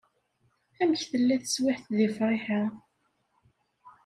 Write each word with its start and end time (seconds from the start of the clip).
Amek 0.81 1.01
tella 1.11 1.35
teswiɛt 1.43 1.85
di 1.95 2.07
Friḥa? 2.15 2.61